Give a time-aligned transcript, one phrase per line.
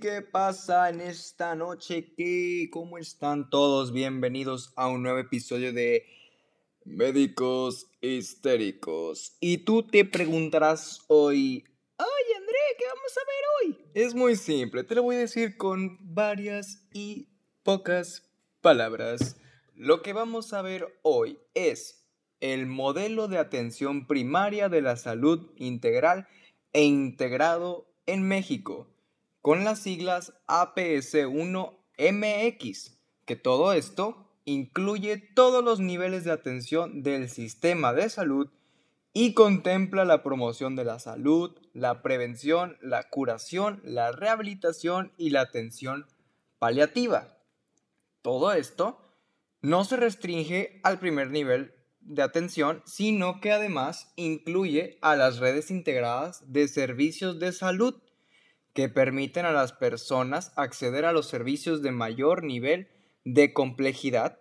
[0.00, 2.14] ¿Qué pasa en esta noche?
[2.16, 2.68] ¿Qué?
[2.72, 3.92] ¿Cómo están todos?
[3.92, 6.06] Bienvenidos a un nuevo episodio de
[6.84, 9.36] Médicos Histéricos.
[9.38, 11.64] Y tú te preguntarás hoy,
[11.98, 13.90] ¡Ay, André, ¿qué vamos a ver hoy?
[13.92, 17.28] Es muy simple, te lo voy a decir con varias y
[17.62, 18.30] pocas
[18.62, 19.36] palabras.
[19.74, 22.06] Lo que vamos a ver hoy es
[22.40, 26.28] el modelo de atención primaria de la salud integral
[26.72, 28.91] e integrado en México
[29.42, 32.96] con las siglas APS1MX,
[33.26, 38.48] que todo esto incluye todos los niveles de atención del sistema de salud
[39.12, 45.42] y contempla la promoción de la salud, la prevención, la curación, la rehabilitación y la
[45.42, 46.06] atención
[46.58, 47.38] paliativa.
[48.22, 48.98] Todo esto
[49.60, 55.70] no se restringe al primer nivel de atención, sino que además incluye a las redes
[55.70, 58.00] integradas de servicios de salud
[58.72, 62.88] que permiten a las personas acceder a los servicios de mayor nivel
[63.24, 64.40] de complejidad,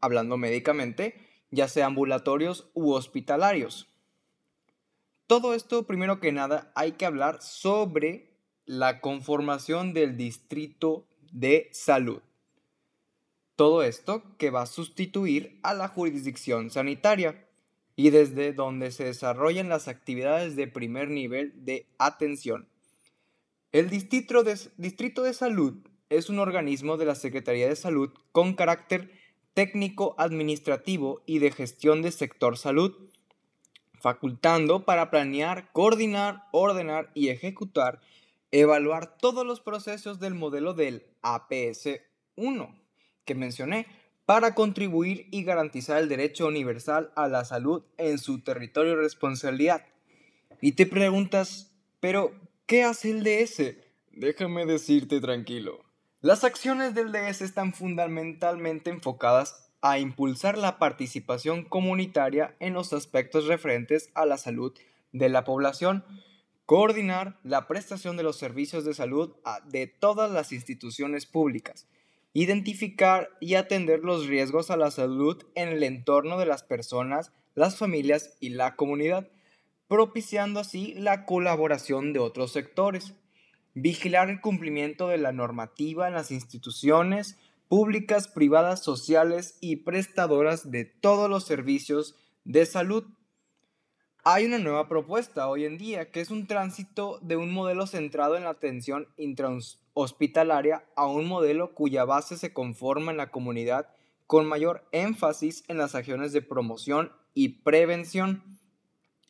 [0.00, 1.14] hablando médicamente,
[1.50, 3.88] ya sea ambulatorios u hospitalarios.
[5.26, 8.32] Todo esto, primero que nada, hay que hablar sobre
[8.66, 12.20] la conformación del distrito de salud.
[13.56, 17.46] Todo esto que va a sustituir a la jurisdicción sanitaria
[17.96, 22.68] y desde donde se desarrollan las actividades de primer nivel de atención.
[23.72, 25.78] El Distrito de, Salud
[26.10, 29.10] es un organismo de la Secretaría de Salud con carácter
[29.54, 32.94] técnico, administrativo y de gestión del sector salud,
[33.98, 38.02] facultando para planear, coordinar, ordenar y ejecutar,
[38.50, 42.78] evaluar todos los procesos del modelo del APS-1
[43.24, 43.86] que mencioné
[44.26, 49.86] para contribuir y garantizar el derecho universal a la salud en su territorio de responsabilidad.
[50.60, 52.34] Y te preguntas, pero
[52.72, 53.76] ¿Qué hace el DS?
[54.12, 55.84] Déjame decirte tranquilo.
[56.22, 63.46] Las acciones del DS están fundamentalmente enfocadas a impulsar la participación comunitaria en los aspectos
[63.46, 64.72] referentes a la salud
[65.12, 66.02] de la población,
[66.64, 69.34] coordinar la prestación de los servicios de salud
[69.66, 71.86] de todas las instituciones públicas,
[72.32, 77.76] identificar y atender los riesgos a la salud en el entorno de las personas, las
[77.76, 79.28] familias y la comunidad,
[79.92, 83.12] propiciando así la colaboración de otros sectores.
[83.74, 87.36] Vigilar el cumplimiento de la normativa en las instituciones
[87.68, 93.04] públicas, privadas, sociales y prestadoras de todos los servicios de salud.
[94.24, 98.38] Hay una nueva propuesta hoy en día que es un tránsito de un modelo centrado
[98.38, 103.88] en la atención intrahospitalaria a un modelo cuya base se conforma en la comunidad
[104.26, 108.51] con mayor énfasis en las acciones de promoción y prevención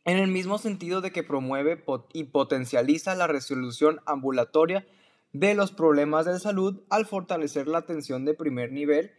[0.04, 4.86] en el mismo sentido de que promueve y potencializa la resolución ambulatoria
[5.32, 9.12] de los problemas de salud al fortalecer la atención de primer nivel,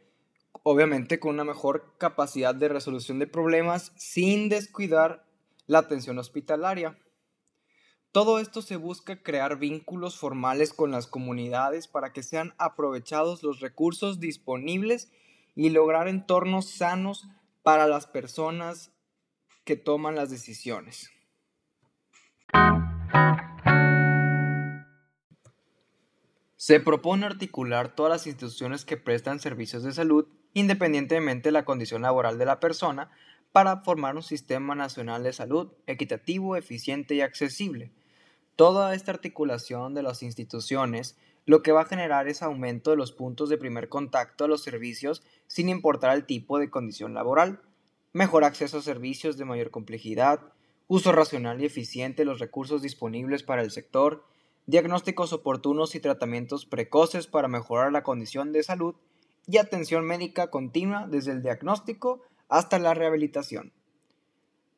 [0.64, 5.26] obviamente con una mejor capacidad de resolución de problemas sin descuidar
[5.66, 7.00] la atención hospitalaria.
[8.12, 13.60] Todo esto se busca crear vínculos formales con las comunidades para que sean aprovechados los
[13.60, 15.12] recursos disponibles
[15.56, 17.28] y lograr entornos sanos
[17.64, 18.92] para las personas
[19.64, 21.10] que toman las decisiones.
[26.56, 32.04] Se propone articular todas las instituciones que prestan servicios de salud, independientemente de la condición
[32.04, 33.12] laboral de la persona,
[33.52, 37.92] para formar un sistema nacional de salud equitativo, eficiente y accesible.
[38.56, 43.12] Toda esta articulación de las instituciones lo que va a generar es aumento de los
[43.12, 47.62] puntos de primer contacto a los servicios sin importar el tipo de condición laboral,
[48.14, 50.40] mejor acceso a servicios de mayor complejidad,
[50.88, 54.24] uso racional y eficiente de los recursos disponibles para el sector,
[54.68, 58.96] diagnósticos oportunos y tratamientos precoces para mejorar la condición de salud
[59.48, 63.74] y atención médica continua desde el diagnóstico hasta la rehabilitación.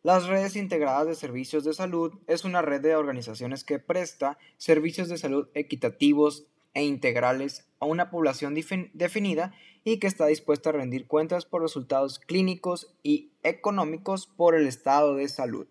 [0.02, 5.10] Las redes integradas de servicios de salud es una red de organizaciones que presta servicios
[5.10, 6.46] de salud equitativos
[6.76, 12.20] e integrales a una población definida y que está dispuesta a rendir cuentas por resultados
[12.20, 15.68] clínicos y económicos por el estado de salud.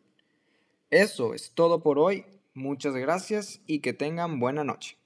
[0.91, 2.25] Eso es todo por hoy.
[2.55, 4.97] Muchas gracias y que tengan buena noche.